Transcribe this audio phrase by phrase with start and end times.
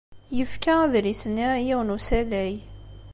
[0.37, 2.53] Yefka adlis-nni i yiwen n usalay.